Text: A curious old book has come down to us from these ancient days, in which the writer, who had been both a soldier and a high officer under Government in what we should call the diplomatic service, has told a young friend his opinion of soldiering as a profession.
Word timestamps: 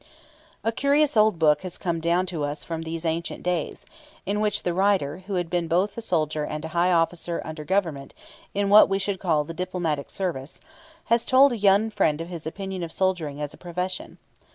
A 0.63 0.71
curious 0.71 1.15
old 1.15 1.37
book 1.37 1.61
has 1.61 1.77
come 1.77 1.99
down 1.99 2.25
to 2.25 2.43
us 2.43 2.63
from 2.63 2.81
these 2.81 3.05
ancient 3.05 3.43
days, 3.43 3.85
in 4.25 4.41
which 4.41 4.63
the 4.63 4.73
writer, 4.73 5.19
who 5.27 5.35
had 5.35 5.47
been 5.47 5.67
both 5.67 5.95
a 5.95 6.01
soldier 6.01 6.43
and 6.43 6.65
a 6.65 6.69
high 6.69 6.91
officer 6.91 7.39
under 7.45 7.63
Government 7.63 8.15
in 8.55 8.69
what 8.71 8.89
we 8.89 8.97
should 8.97 9.19
call 9.19 9.43
the 9.43 9.53
diplomatic 9.53 10.09
service, 10.09 10.59
has 11.13 11.23
told 11.23 11.51
a 11.51 11.55
young 11.59 11.91
friend 11.91 12.19
his 12.19 12.47
opinion 12.47 12.81
of 12.81 12.91
soldiering 12.91 13.39
as 13.39 13.53
a 13.53 13.57
profession. 13.57 14.17